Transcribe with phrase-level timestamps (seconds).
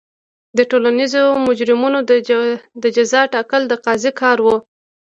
[0.57, 1.23] د ټولنیزو
[1.59, 1.99] جرمونو
[2.81, 4.47] د جزا ټاکل د قاضي کار و.